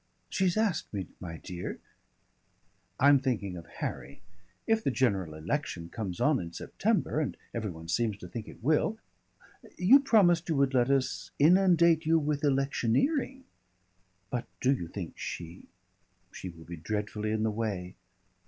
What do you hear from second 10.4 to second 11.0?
you would let